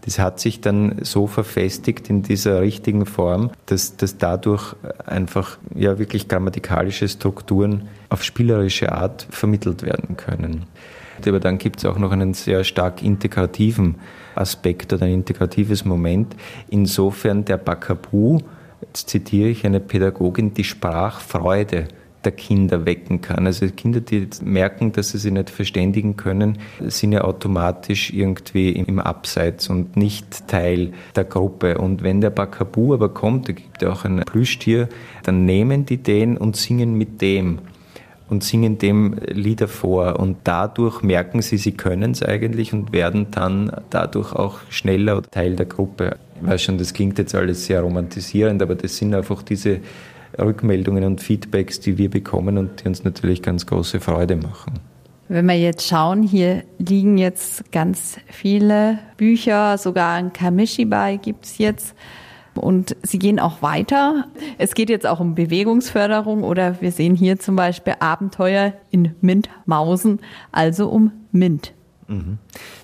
das 0.02 0.18
hat 0.18 0.40
sich 0.40 0.60
dann 0.60 0.96
so 1.02 1.26
verfestigt 1.26 2.10
in 2.10 2.22
dieser 2.22 2.60
richtigen 2.60 3.06
Form, 3.06 3.50
dass, 3.66 3.96
dass 3.96 4.18
dadurch 4.18 4.74
einfach 5.06 5.58
ja 5.74 5.98
wirklich 5.98 6.28
grammatikalische 6.28 7.08
Strukturen 7.08 7.88
auf 8.08 8.24
spielerische 8.24 8.92
Art 8.92 9.26
vermittelt 9.30 9.82
werden 9.82 10.16
können. 10.16 10.66
Aber 11.26 11.40
dann 11.40 11.58
gibt 11.58 11.78
es 11.78 11.84
auch 11.84 11.98
noch 11.98 12.12
einen 12.12 12.34
sehr 12.34 12.62
stark 12.64 13.02
integrativen 13.02 13.96
Aspekt 14.34 14.92
oder 14.92 15.06
ein 15.06 15.14
integratives 15.14 15.84
Moment. 15.84 16.36
Insofern 16.70 17.44
der 17.44 17.56
Bakabu, 17.56 18.40
jetzt 18.80 19.08
zitiere 19.08 19.48
ich 19.48 19.66
eine 19.66 19.80
Pädagogin, 19.80 20.54
die 20.54 20.64
Sprachfreude 20.64 21.88
der 22.24 22.32
Kinder 22.32 22.84
wecken 22.84 23.20
kann. 23.20 23.46
Also 23.46 23.66
Kinder, 23.68 24.00
die 24.00 24.28
merken, 24.42 24.92
dass 24.92 25.10
sie 25.10 25.18
sich 25.18 25.32
nicht 25.32 25.50
verständigen 25.50 26.16
können, 26.16 26.58
sind 26.80 27.12
ja 27.12 27.22
automatisch 27.22 28.12
irgendwie 28.12 28.70
im 28.70 28.98
Abseits 28.98 29.68
und 29.68 29.96
nicht 29.96 30.48
Teil 30.48 30.92
der 31.14 31.24
Gruppe. 31.24 31.78
Und 31.78 32.02
wenn 32.02 32.20
der 32.20 32.30
Bakabu 32.30 32.94
aber 32.94 33.08
kommt, 33.08 33.48
da 33.48 33.52
gibt 33.52 33.82
ja 33.82 33.92
auch 33.92 34.04
ein 34.04 34.20
Plüschtier, 34.20 34.88
dann 35.22 35.44
nehmen 35.44 35.86
die 35.86 35.98
den 35.98 36.36
und 36.36 36.56
singen 36.56 36.94
mit 36.94 37.22
dem 37.22 37.60
und 38.28 38.44
singen 38.44 38.78
dem 38.78 39.16
Lieder 39.26 39.68
vor. 39.68 40.18
Und 40.18 40.38
dadurch 40.44 41.02
merken 41.02 41.42
sie, 41.42 41.56
sie 41.56 41.72
können 41.72 42.12
es 42.12 42.22
eigentlich 42.22 42.72
und 42.72 42.92
werden 42.92 43.28
dann 43.30 43.72
dadurch 43.90 44.32
auch 44.32 44.58
schneller 44.68 45.22
Teil 45.22 45.56
der 45.56 45.66
Gruppe. 45.66 46.16
Ich 46.40 46.46
weiß 46.46 46.62
schon, 46.62 46.78
das 46.78 46.92
klingt 46.92 47.18
jetzt 47.18 47.34
alles 47.34 47.66
sehr 47.66 47.80
romantisierend, 47.80 48.62
aber 48.62 48.74
das 48.74 48.96
sind 48.96 49.14
einfach 49.14 49.42
diese 49.42 49.80
Rückmeldungen 50.38 51.04
und 51.04 51.20
Feedbacks, 51.20 51.80
die 51.80 51.98
wir 51.98 52.10
bekommen 52.10 52.58
und 52.58 52.82
die 52.82 52.88
uns 52.88 53.04
natürlich 53.04 53.42
ganz 53.42 53.66
große 53.66 54.00
Freude 54.00 54.36
machen. 54.36 54.74
Wenn 55.28 55.46
wir 55.46 55.58
jetzt 55.58 55.86
schauen, 55.86 56.22
hier 56.22 56.64
liegen 56.78 57.18
jetzt 57.18 57.70
ganz 57.70 58.16
viele 58.26 58.98
Bücher, 59.18 59.76
sogar 59.76 60.14
ein 60.14 60.32
Kamishibai 60.32 61.16
gibt 61.16 61.44
es 61.44 61.58
jetzt. 61.58 61.94
Und 62.54 62.96
sie 63.02 63.18
gehen 63.18 63.38
auch 63.38 63.62
weiter. 63.62 64.24
Es 64.56 64.74
geht 64.74 64.90
jetzt 64.90 65.06
auch 65.06 65.20
um 65.20 65.34
Bewegungsförderung 65.34 66.42
oder 66.42 66.80
wir 66.80 66.92
sehen 66.92 67.14
hier 67.14 67.38
zum 67.38 67.56
Beispiel 67.56 67.94
Abenteuer 68.00 68.72
in 68.90 69.14
Mintmausen, 69.20 70.20
also 70.50 70.88
um 70.88 71.12
Mint. 71.30 71.72
Mhm. 72.08 72.38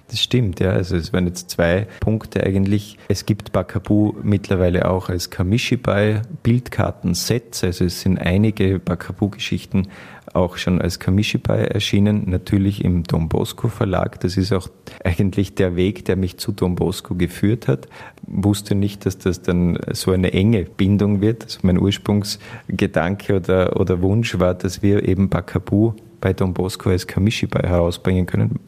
Das 0.09 0.21
stimmt, 0.21 0.61
ja. 0.61 0.71
Also 0.71 0.97
es 0.97 1.13
waren 1.15 1.27
jetzt 1.27 1.51
zwei 1.51 1.87
Punkte 2.01 2.45
eigentlich. 2.45 2.99
Es 3.09 3.25
gibt 3.25 3.53
Bakabu 3.53 4.13
mittlerweile 4.23 4.91
auch 4.91 5.09
als 5.09 5.31
Kamishibai 5.31 6.21
Bildkartensets. 6.43 7.65
Also 7.65 7.87
es 7.87 8.03
sind 8.03 8.19
einige 8.19 8.79
Bakabu-Geschichten 8.79 9.89
auch 10.35 10.57
schon 10.59 10.81
als 10.81 10.99
Kamishibai 10.99 11.65
erschienen, 11.65 12.25
natürlich 12.29 12.85
im 12.85 13.05
Don 13.05 13.29
Bosco 13.29 13.69
Verlag. 13.69 14.21
Das 14.21 14.37
ist 14.37 14.53
auch 14.53 14.69
eigentlich 15.05 15.55
der 15.55 15.77
Weg, 15.77 16.05
der 16.05 16.17
mich 16.17 16.39
zu 16.39 16.53
Don 16.53 16.75
Bosco 16.75 17.15
geführt 17.15 17.67
hat. 17.69 17.89
Wusste 18.27 18.75
nicht, 18.75 19.07
dass 19.07 19.17
das 19.19 19.43
dann 19.43 19.79
so 19.93 20.11
eine 20.11 20.33
enge 20.33 20.65
Bindung 20.65 21.21
wird. 21.21 21.45
Also 21.45 21.61
mein 21.63 21.79
Ursprungsgedanke 21.79 23.37
oder, 23.37 23.81
oder 23.81 24.03
Wunsch 24.03 24.39
war, 24.39 24.55
dass 24.55 24.83
wir 24.83 25.09
eben 25.09 25.31
Bakabu 25.31 25.95
bei 26.25 26.33
Don 26.33 26.55
Bosco 26.55 26.89
als 26.89 27.07
Kamishibai 27.07 27.69
herausbringen 27.69 28.25
können. 28.25 28.59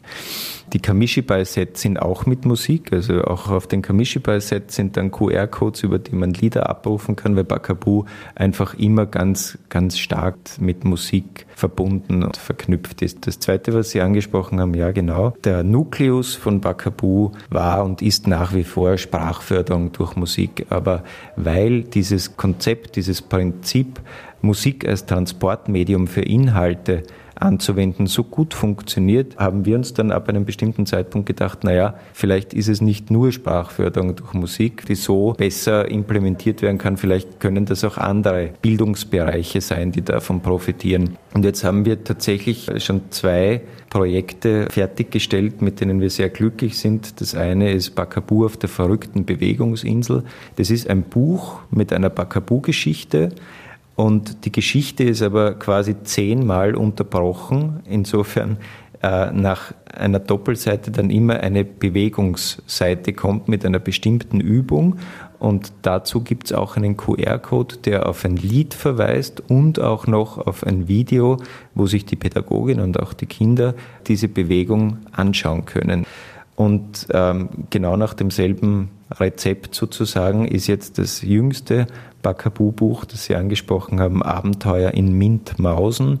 Die 0.73 0.79
Kamishibai-Sets 0.79 1.81
sind 1.81 1.97
auch 1.99 2.27
mit 2.27 2.45
Musik, 2.45 2.93
also 2.93 3.23
auch 3.23 3.49
auf 3.49 3.65
den 3.65 3.81
Kamishibai-Sets 3.81 4.75
sind 4.75 4.95
dann 4.95 5.09
QR-Codes, 5.11 5.81
über 5.81 5.97
die 5.97 6.13
man 6.13 6.33
Lieder 6.33 6.69
abrufen 6.69 7.15
kann, 7.15 7.35
weil 7.35 7.45
Bakabu 7.45 8.03
einfach 8.35 8.75
immer 8.75 9.07
ganz, 9.07 9.57
ganz 9.69 9.97
stark 9.97 10.35
mit 10.59 10.83
Musik 10.83 11.47
verbunden 11.55 12.21
und 12.21 12.37
verknüpft 12.37 13.01
ist. 13.01 13.25
Das 13.25 13.39
zweite, 13.39 13.73
was 13.73 13.89
Sie 13.89 14.01
angesprochen 14.01 14.59
haben, 14.59 14.75
ja 14.75 14.91
genau, 14.91 15.33
der 15.43 15.63
Nukleus 15.63 16.35
von 16.35 16.61
Bakabu 16.61 17.31
war 17.49 17.83
und 17.83 18.03
ist 18.03 18.27
nach 18.27 18.53
wie 18.53 18.65
vor 18.65 18.97
Sprachförderung 18.97 19.93
durch 19.93 20.15
Musik, 20.15 20.67
aber 20.69 21.03
weil 21.37 21.83
dieses 21.83 22.37
Konzept, 22.37 22.97
dieses 22.97 23.23
Prinzip 23.23 23.99
Musik 24.41 24.87
als 24.87 25.05
Transportmedium 25.05 26.07
für 26.07 26.21
Inhalte 26.21 27.03
anzuwenden, 27.41 28.07
so 28.07 28.23
gut 28.23 28.53
funktioniert, 28.53 29.37
haben 29.37 29.65
wir 29.65 29.75
uns 29.75 29.93
dann 29.93 30.11
ab 30.11 30.29
einem 30.29 30.45
bestimmten 30.45 30.85
Zeitpunkt 30.85 31.27
gedacht, 31.27 31.63
naja, 31.63 31.95
vielleicht 32.13 32.53
ist 32.53 32.67
es 32.67 32.81
nicht 32.81 33.11
nur 33.11 33.31
Sprachförderung 33.31 34.15
durch 34.15 34.33
Musik, 34.33 34.85
die 34.85 34.95
so 34.95 35.33
besser 35.37 35.89
implementiert 35.89 36.61
werden 36.61 36.77
kann, 36.77 36.97
vielleicht 36.97 37.39
können 37.39 37.65
das 37.65 37.83
auch 37.83 37.97
andere 37.97 38.51
Bildungsbereiche 38.61 39.61
sein, 39.61 39.91
die 39.91 40.01
davon 40.01 40.41
profitieren. 40.41 41.17
Und 41.33 41.45
jetzt 41.45 41.63
haben 41.63 41.85
wir 41.85 42.03
tatsächlich 42.03 42.69
schon 42.79 43.01
zwei 43.11 43.61
Projekte 43.89 44.67
fertiggestellt, 44.71 45.61
mit 45.61 45.81
denen 45.81 46.01
wir 46.01 46.09
sehr 46.09 46.29
glücklich 46.29 46.77
sind. 46.77 47.21
Das 47.21 47.35
eine 47.35 47.71
ist 47.71 47.91
Bakabu 47.91 48.45
auf 48.45 48.57
der 48.57 48.69
verrückten 48.69 49.25
Bewegungsinsel. 49.25 50.23
Das 50.55 50.69
ist 50.69 50.89
ein 50.89 51.03
Buch 51.03 51.59
mit 51.69 51.93
einer 51.93 52.09
Bakabu-Geschichte, 52.09 53.29
und 53.97 54.45
die 54.45 54.51
Geschichte 54.51 55.03
ist 55.03 55.23
aber 55.23 55.55
quasi 55.55 55.95
zehnmal 56.03 56.75
unterbrochen. 56.75 57.79
Insofern 57.89 58.57
äh, 59.01 59.31
nach 59.31 59.73
einer 59.91 60.19
Doppelseite 60.19 60.91
dann 60.91 61.09
immer 61.09 61.39
eine 61.39 61.65
Bewegungsseite 61.65 63.13
kommt 63.13 63.47
mit 63.47 63.65
einer 63.65 63.79
bestimmten 63.79 64.39
Übung. 64.39 64.97
Und 65.39 65.73
dazu 65.81 66.21
gibt 66.21 66.45
es 66.45 66.53
auch 66.53 66.77
einen 66.77 66.95
QR-Code, 66.95 67.77
der 67.77 68.07
auf 68.07 68.23
ein 68.23 68.35
Lied 68.35 68.75
verweist 68.75 69.41
und 69.49 69.79
auch 69.79 70.05
noch 70.05 70.37
auf 70.37 70.63
ein 70.63 70.87
Video, 70.87 71.37
wo 71.73 71.87
sich 71.87 72.05
die 72.05 72.15
Pädagogin 72.15 72.79
und 72.79 72.99
auch 72.99 73.13
die 73.13 73.25
Kinder 73.25 73.73
diese 74.05 74.27
Bewegung 74.27 74.97
anschauen 75.11 75.65
können. 75.65 76.05
Und 76.57 77.07
ähm, 77.13 77.49
genau 77.69 77.97
nach 77.97 78.15
demselben 78.15 78.89
Rezept 79.11 79.75
sozusagen 79.75 80.47
ist 80.47 80.65
jetzt 80.65 80.97
das 80.97 81.21
jüngste 81.21 81.85
Bakabu-Buch, 82.23 83.05
das 83.05 83.25
Sie 83.25 83.35
angesprochen 83.35 83.99
haben, 83.99 84.23
Abenteuer 84.23 84.91
in 84.95 85.13
Mintmausen. 85.13 86.19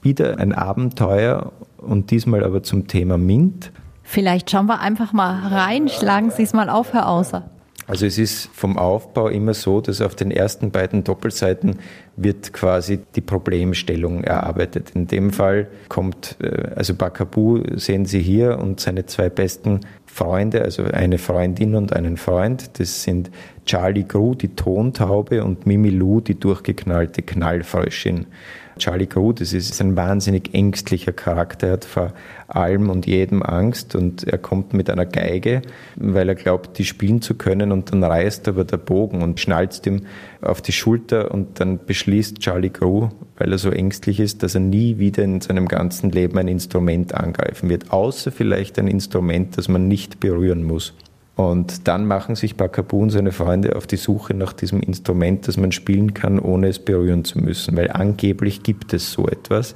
Wieder 0.00 0.38
ein 0.38 0.54
Abenteuer 0.54 1.52
und 1.76 2.10
diesmal 2.10 2.42
aber 2.42 2.62
zum 2.62 2.88
Thema 2.88 3.18
Mint. 3.18 3.70
Vielleicht 4.02 4.50
schauen 4.50 4.64
wir 4.64 4.80
einfach 4.80 5.12
mal 5.12 5.46
rein, 5.46 5.90
schlagen 5.90 6.30
Sie 6.30 6.44
es 6.44 6.54
mal 6.54 6.70
auf, 6.70 6.94
Herr 6.94 7.06
Außer. 7.10 7.50
Also 7.86 8.06
es 8.06 8.18
ist 8.18 8.50
vom 8.52 8.78
Aufbau 8.78 9.28
immer 9.28 9.54
so, 9.54 9.80
dass 9.80 10.00
auf 10.00 10.14
den 10.14 10.30
ersten 10.30 10.70
beiden 10.70 11.04
Doppelseiten 11.04 11.78
wird 12.16 12.52
quasi 12.52 12.98
die 13.14 13.20
Problemstellung 13.20 14.24
erarbeitet. 14.24 14.92
In 14.94 15.06
dem 15.06 15.30
Fall 15.30 15.68
kommt, 15.88 16.36
äh, 16.40 16.70
also 16.74 16.94
Bakabu 16.94 17.62
sehen 17.76 18.06
Sie 18.06 18.20
hier 18.20 18.58
und 18.58 18.80
seine 18.80 19.06
zwei 19.06 19.28
besten 19.28 19.80
Freunde, 20.06 20.62
also 20.62 20.84
eine 20.84 21.18
Freundin 21.18 21.74
und 21.74 21.92
einen 21.92 22.16
Freund. 22.16 22.78
Das 22.78 23.02
sind 23.02 23.30
Charlie 23.66 24.04
Gru, 24.04 24.34
die 24.34 24.54
Tontaube, 24.54 25.44
und 25.44 25.66
Mimi 25.66 25.90
Lou, 25.90 26.20
die 26.20 26.38
durchgeknallte 26.38 27.22
Knallfröschin. 27.22 28.26
Charlie 28.78 29.06
Crew, 29.06 29.32
das 29.32 29.54
ist 29.54 29.80
ein 29.80 29.96
wahnsinnig 29.96 30.52
ängstlicher 30.52 31.12
Charakter, 31.12 31.68
er 31.68 31.72
hat 31.74 31.84
vor 31.86 32.12
allem 32.46 32.90
und 32.90 33.06
jedem 33.06 33.42
Angst 33.42 33.94
und 33.94 34.24
er 34.24 34.36
kommt 34.36 34.74
mit 34.74 34.90
einer 34.90 35.06
Geige, 35.06 35.62
weil 35.96 36.28
er 36.28 36.34
glaubt, 36.34 36.78
die 36.78 36.84
spielen 36.84 37.22
zu 37.22 37.36
können 37.36 37.72
und 37.72 37.90
dann 37.90 38.04
reißt 38.04 38.46
aber 38.48 38.64
der 38.64 38.76
Bogen 38.76 39.22
und 39.22 39.40
schnalzt 39.40 39.86
ihm 39.86 40.02
auf 40.42 40.60
die 40.60 40.72
Schulter 40.72 41.30
und 41.32 41.58
dann 41.58 41.86
beschließt 41.86 42.38
Charlie 42.40 42.70
Crew, 42.70 43.08
weil 43.38 43.50
er 43.50 43.58
so 43.58 43.70
ängstlich 43.70 44.20
ist, 44.20 44.42
dass 44.42 44.54
er 44.54 44.60
nie 44.60 44.98
wieder 44.98 45.24
in 45.24 45.40
seinem 45.40 45.68
ganzen 45.68 46.10
Leben 46.10 46.36
ein 46.36 46.48
Instrument 46.48 47.14
angreifen 47.14 47.70
wird, 47.70 47.90
außer 47.90 48.30
vielleicht 48.30 48.78
ein 48.78 48.88
Instrument, 48.88 49.56
das 49.56 49.68
man 49.68 49.88
nicht 49.88 50.20
berühren 50.20 50.62
muss. 50.62 50.92
Und 51.36 51.86
dann 51.86 52.06
machen 52.06 52.34
sich 52.34 52.56
Bakabu 52.56 53.02
und 53.02 53.10
seine 53.10 53.30
Freunde 53.30 53.76
auf 53.76 53.86
die 53.86 53.98
Suche 53.98 54.32
nach 54.32 54.54
diesem 54.54 54.80
Instrument, 54.80 55.46
das 55.46 55.58
man 55.58 55.70
spielen 55.70 56.14
kann, 56.14 56.38
ohne 56.38 56.68
es 56.68 56.78
berühren 56.78 57.24
zu 57.24 57.38
müssen, 57.38 57.76
weil 57.76 57.90
angeblich 57.90 58.62
gibt 58.62 58.94
es 58.94 59.12
so 59.12 59.28
etwas. 59.28 59.74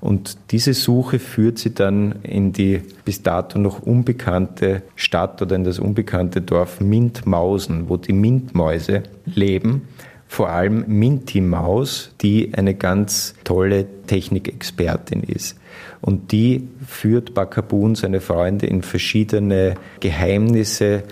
Und 0.00 0.36
diese 0.50 0.74
Suche 0.74 1.18
führt 1.18 1.58
sie 1.58 1.74
dann 1.74 2.16
in 2.22 2.52
die 2.52 2.82
bis 3.06 3.22
dato 3.22 3.58
noch 3.58 3.80
unbekannte 3.80 4.82
Stadt 4.96 5.40
oder 5.40 5.56
in 5.56 5.64
das 5.64 5.78
unbekannte 5.78 6.42
Dorf 6.42 6.80
Mintmausen, 6.80 7.88
wo 7.88 7.96
die 7.96 8.12
Mintmäuse 8.12 9.02
leben 9.24 9.88
vor 10.28 10.50
allem 10.50 10.84
Minty 10.86 11.40
Maus, 11.40 12.12
die 12.20 12.52
eine 12.54 12.74
ganz 12.74 13.34
tolle 13.44 13.86
Technikexpertin 14.06 15.22
ist. 15.22 15.58
Und 16.00 16.32
die 16.32 16.68
führt 16.86 17.34
Bakabun, 17.34 17.94
seine 17.94 18.20
Freunde, 18.20 18.66
in 18.66 18.82
verschiedene 18.82 19.74
Geheimnisse 20.00 21.02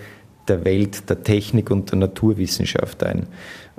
der 0.47 0.63
Welt, 0.63 1.09
der 1.09 1.23
Technik 1.23 1.71
und 1.71 1.91
der 1.91 1.99
Naturwissenschaft 1.99 3.03
ein. 3.03 3.27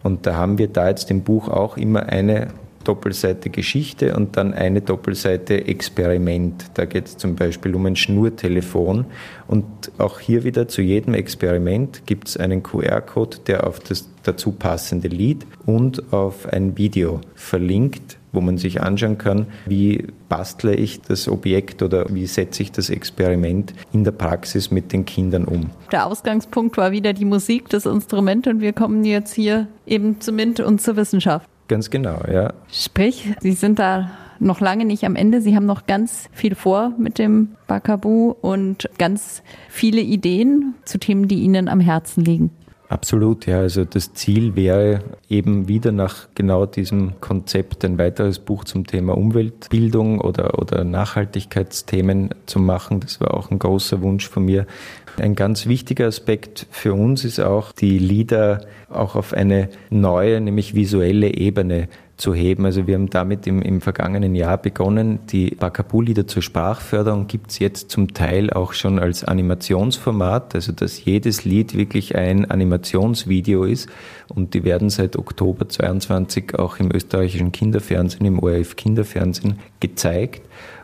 Und 0.02 0.26
da 0.26 0.34
haben 0.34 0.58
wir 0.58 0.68
da 0.68 0.88
jetzt 0.88 1.10
im 1.10 1.22
Buch 1.22 1.48
auch 1.48 1.76
immer 1.76 2.06
eine 2.06 2.48
Doppelseite 2.84 3.50
Geschichte 3.50 4.16
und 4.16 4.36
dann 4.36 4.54
eine 4.54 4.80
Doppelseite 4.80 5.66
Experiment. 5.66 6.64
Da 6.74 6.84
geht 6.84 7.06
es 7.06 7.16
zum 7.16 7.36
Beispiel 7.36 7.74
um 7.74 7.86
ein 7.86 7.96
Schnurtelefon. 7.96 9.06
Und 9.46 9.64
auch 9.98 10.20
hier 10.20 10.44
wieder 10.44 10.68
zu 10.68 10.82
jedem 10.82 11.14
Experiment 11.14 12.06
gibt 12.06 12.28
es 12.28 12.36
einen 12.36 12.62
QR-Code, 12.62 13.38
der 13.46 13.66
auf 13.66 13.80
das 13.80 14.08
dazu 14.22 14.52
passende 14.52 15.08
Lied 15.08 15.46
und 15.66 16.12
auf 16.12 16.46
ein 16.46 16.76
Video 16.76 17.20
verlinkt, 17.34 18.18
wo 18.32 18.40
man 18.40 18.58
sich 18.58 18.82
anschauen 18.82 19.16
kann, 19.16 19.46
wie 19.66 20.06
bastle 20.28 20.74
ich 20.74 21.00
das 21.00 21.28
Objekt 21.28 21.82
oder 21.82 22.06
wie 22.10 22.26
setze 22.26 22.62
ich 22.62 22.70
das 22.70 22.90
Experiment 22.90 23.72
in 23.92 24.04
der 24.04 24.12
Praxis 24.12 24.70
mit 24.70 24.92
den 24.92 25.06
Kindern 25.06 25.44
um. 25.44 25.70
Der 25.92 26.06
Ausgangspunkt 26.06 26.76
war 26.76 26.92
wieder 26.92 27.14
die 27.14 27.24
Musik, 27.24 27.68
das 27.70 27.86
Instrument 27.86 28.46
und 28.46 28.60
wir 28.60 28.74
kommen 28.74 29.04
jetzt 29.04 29.34
hier 29.34 29.66
eben 29.86 30.20
zum 30.20 30.36
MINT 30.36 30.60
und 30.60 30.80
zur 30.80 30.96
Wissenschaft. 30.96 31.48
Ganz 31.68 31.90
genau, 31.90 32.20
ja. 32.30 32.54
Sprich, 32.72 33.32
Sie 33.40 33.52
sind 33.52 33.78
da 33.78 34.10
noch 34.40 34.60
lange 34.60 34.84
nicht 34.84 35.04
am 35.04 35.16
Ende. 35.16 35.40
Sie 35.40 35.54
haben 35.54 35.66
noch 35.66 35.86
ganz 35.86 36.28
viel 36.32 36.54
vor 36.54 36.92
mit 36.98 37.18
dem 37.18 37.56
Bakabu 37.66 38.34
und 38.40 38.88
ganz 38.98 39.42
viele 39.68 40.00
Ideen 40.00 40.74
zu 40.84 40.98
Themen, 40.98 41.28
die 41.28 41.40
Ihnen 41.40 41.68
am 41.68 41.80
Herzen 41.80 42.24
liegen. 42.24 42.50
Absolut, 42.88 43.44
ja. 43.46 43.58
Also 43.58 43.84
das 43.84 44.14
Ziel 44.14 44.56
wäre 44.56 45.00
eben 45.28 45.68
wieder 45.68 45.92
nach 45.92 46.28
genau 46.34 46.64
diesem 46.64 47.20
Konzept 47.20 47.84
ein 47.84 47.98
weiteres 47.98 48.38
Buch 48.38 48.64
zum 48.64 48.86
Thema 48.86 49.16
Umweltbildung 49.16 50.22
oder, 50.22 50.58
oder 50.58 50.84
Nachhaltigkeitsthemen 50.84 52.30
zu 52.46 52.58
machen. 52.58 53.00
Das 53.00 53.20
war 53.20 53.34
auch 53.34 53.50
ein 53.50 53.58
großer 53.58 54.00
Wunsch 54.00 54.26
von 54.26 54.46
mir. 54.46 54.66
Ein 55.18 55.34
ganz 55.34 55.66
wichtiger 55.66 56.06
Aspekt 56.06 56.66
für 56.70 56.94
uns 56.94 57.24
ist 57.26 57.40
auch, 57.40 57.72
die 57.72 57.98
Lieder 57.98 58.62
auch 58.88 59.16
auf 59.16 59.34
eine 59.34 59.68
neue, 59.90 60.40
nämlich 60.40 60.74
visuelle 60.74 61.34
Ebene 61.34 61.88
zu 62.18 62.34
heben. 62.34 62.64
Also 62.64 62.86
wir 62.86 62.96
haben 62.96 63.08
damit 63.08 63.46
im, 63.46 63.62
im 63.62 63.80
vergangenen 63.80 64.34
Jahr 64.34 64.58
begonnen. 64.58 65.20
Die 65.30 65.54
Bakabu-Lieder 65.54 66.26
zur 66.26 66.42
Sprachförderung 66.42 67.28
gibt 67.28 67.52
es 67.52 67.60
jetzt 67.60 67.90
zum 67.90 68.12
Teil 68.12 68.50
auch 68.50 68.72
schon 68.72 68.98
als 68.98 69.24
Animationsformat, 69.24 70.56
also 70.56 70.72
dass 70.72 71.04
jedes 71.04 71.44
Lied 71.44 71.76
wirklich 71.76 72.16
ein 72.16 72.50
Animationsvideo 72.50 73.64
ist. 73.64 73.88
Und 74.28 74.54
die 74.54 74.64
werden 74.64 74.90
seit 74.90 75.16
Oktober 75.16 75.68
22 75.68 76.58
auch 76.58 76.78
im 76.78 76.90
österreichischen 76.92 77.52
Kinderfernsehen, 77.52 78.26
im 78.26 78.40
ORF 78.40 78.74
Kinderfernsehen 78.74 79.60
gezeigt. 79.78 80.42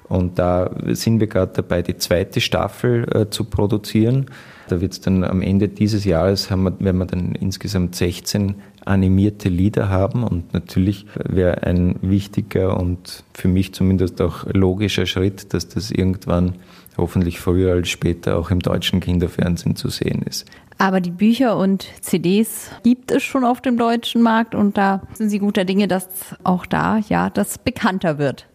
Und 0.08 0.38
da 0.38 0.70
sind 0.88 1.18
wir 1.18 1.26
gerade 1.26 1.52
dabei, 1.54 1.82
die 1.82 1.96
zweite 1.96 2.40
Staffel 2.40 3.08
äh, 3.12 3.30
zu 3.30 3.44
produzieren. 3.44 4.26
Da 4.68 4.80
wird 4.80 4.92
es 4.92 5.00
dann 5.00 5.24
am 5.24 5.42
Ende 5.42 5.68
dieses 5.68 6.04
Jahres 6.04 6.50
haben 6.50 6.64
wir, 6.64 6.80
werden 6.80 6.98
wir 6.98 7.06
dann 7.06 7.34
insgesamt 7.34 7.94
16 7.94 8.54
animierte 8.84 9.48
Lieder 9.48 9.88
haben 9.88 10.24
und 10.24 10.52
natürlich 10.52 11.06
wäre 11.14 11.62
ein 11.62 11.96
wichtiger 12.02 12.78
und 12.78 13.24
für 13.32 13.48
mich 13.48 13.74
zumindest 13.74 14.20
auch 14.20 14.44
logischer 14.52 15.06
Schritt, 15.06 15.52
dass 15.54 15.68
das 15.68 15.90
irgendwann 15.90 16.54
hoffentlich 16.96 17.40
früher 17.40 17.72
als 17.72 17.88
später 17.88 18.38
auch 18.38 18.50
im 18.50 18.60
deutschen 18.60 19.00
Kinderfernsehen 19.00 19.76
zu 19.76 19.88
sehen 19.88 20.22
ist. 20.22 20.46
Aber 20.78 21.00
die 21.00 21.10
Bücher 21.10 21.56
und 21.56 21.86
CDs 22.00 22.70
gibt 22.82 23.10
es 23.10 23.22
schon 23.22 23.44
auf 23.44 23.60
dem 23.60 23.76
deutschen 23.76 24.22
Markt 24.22 24.54
und 24.54 24.76
da 24.76 25.02
sind 25.14 25.30
Sie 25.30 25.38
guter 25.38 25.64
Dinge, 25.64 25.88
dass 25.88 26.08
auch 26.42 26.66
da 26.66 26.98
ja 27.08 27.30
das 27.30 27.58
bekannter 27.58 28.18
wird. 28.18 28.46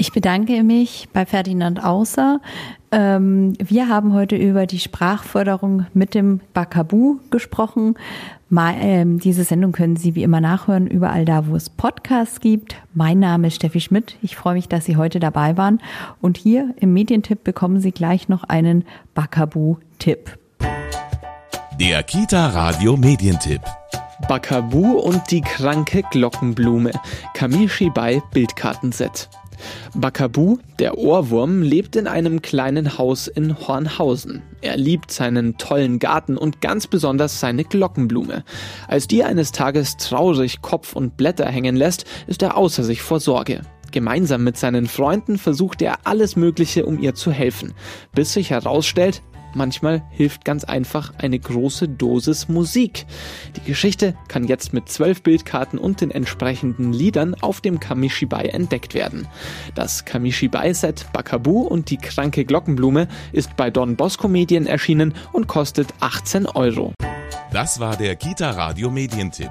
Ich 0.00 0.12
bedanke 0.12 0.62
mich 0.62 1.10
bei 1.12 1.26
Ferdinand 1.26 1.84
Außer. 1.84 2.40
Ähm, 2.90 3.52
wir 3.62 3.88
haben 3.88 4.14
heute 4.14 4.34
über 4.34 4.64
die 4.64 4.78
Sprachförderung 4.78 5.84
mit 5.92 6.14
dem 6.14 6.40
Bakabu 6.54 7.18
gesprochen. 7.30 7.96
Ähm, 8.50 9.18
diese 9.18 9.44
Sendung 9.44 9.72
können 9.72 9.96
Sie 9.96 10.14
wie 10.14 10.22
immer 10.22 10.40
nachhören, 10.40 10.86
überall 10.86 11.26
da, 11.26 11.46
wo 11.48 11.54
es 11.54 11.68
Podcasts 11.68 12.40
gibt. 12.40 12.76
Mein 12.94 13.18
Name 13.18 13.48
ist 13.48 13.56
Steffi 13.56 13.78
Schmidt. 13.78 14.16
Ich 14.22 14.36
freue 14.36 14.54
mich, 14.54 14.68
dass 14.68 14.86
Sie 14.86 14.96
heute 14.96 15.20
dabei 15.20 15.58
waren. 15.58 15.82
Und 16.22 16.38
hier 16.38 16.74
im 16.80 16.94
Medientipp 16.94 17.44
bekommen 17.44 17.78
Sie 17.80 17.92
gleich 17.92 18.30
noch 18.30 18.44
einen 18.44 18.86
Bakabu-Tipp. 19.12 20.38
Der 21.78 22.02
Kita 22.04 22.46
Radio 22.46 22.96
Medientipp. 22.96 23.60
Bakabu 24.26 24.92
und 24.92 25.30
die 25.30 25.42
kranke 25.42 26.04
Glockenblume. 26.10 26.92
Kamishibai 27.34 28.22
Bildkartenset. 28.32 29.28
Bakabu, 29.94 30.58
der 30.78 30.98
Ohrwurm, 30.98 31.62
lebt 31.62 31.96
in 31.96 32.06
einem 32.06 32.42
kleinen 32.42 32.98
Haus 32.98 33.28
in 33.28 33.58
Hornhausen. 33.58 34.42
Er 34.60 34.76
liebt 34.76 35.10
seinen 35.10 35.56
tollen 35.58 35.98
Garten 35.98 36.36
und 36.36 36.60
ganz 36.60 36.86
besonders 36.86 37.40
seine 37.40 37.64
Glockenblume. 37.64 38.44
Als 38.88 39.08
die 39.08 39.24
eines 39.24 39.52
Tages 39.52 39.96
traurig 39.96 40.62
Kopf 40.62 40.94
und 40.94 41.16
Blätter 41.16 41.46
hängen 41.46 41.76
lässt, 41.76 42.04
ist 42.26 42.42
er 42.42 42.56
außer 42.56 42.84
sich 42.84 43.02
vor 43.02 43.20
Sorge. 43.20 43.62
Gemeinsam 43.90 44.44
mit 44.44 44.56
seinen 44.56 44.86
Freunden 44.86 45.38
versucht 45.38 45.82
er 45.82 45.98
alles 46.04 46.36
Mögliche, 46.36 46.86
um 46.86 47.00
ihr 47.00 47.14
zu 47.14 47.32
helfen, 47.32 47.74
bis 48.14 48.32
sich 48.32 48.50
herausstellt, 48.50 49.22
Manchmal 49.54 50.02
hilft 50.10 50.44
ganz 50.44 50.64
einfach 50.64 51.12
eine 51.18 51.38
große 51.38 51.88
Dosis 51.88 52.48
Musik. 52.48 53.06
Die 53.56 53.68
Geschichte 53.68 54.14
kann 54.28 54.44
jetzt 54.44 54.72
mit 54.72 54.88
zwölf 54.88 55.22
Bildkarten 55.22 55.78
und 55.78 56.00
den 56.00 56.10
entsprechenden 56.10 56.92
Liedern 56.92 57.34
auf 57.40 57.60
dem 57.60 57.80
Kamishibai 57.80 58.46
entdeckt 58.46 58.94
werden. 58.94 59.26
Das 59.74 60.04
Kamishibai-Set 60.04 61.12
Bakabu 61.12 61.62
und 61.62 61.90
die 61.90 61.96
kranke 61.98 62.44
Glockenblume 62.44 63.08
ist 63.32 63.56
bei 63.56 63.70
Don 63.70 63.96
Bosco 63.96 64.28
Medien 64.28 64.66
erschienen 64.66 65.14
und 65.32 65.46
kostet 65.46 65.88
18 66.00 66.46
Euro. 66.46 66.92
Das 67.52 67.80
war 67.80 67.96
der 67.96 68.14
Kita 68.16 68.50
Radio 68.52 68.90
Medientipp. 68.90 69.50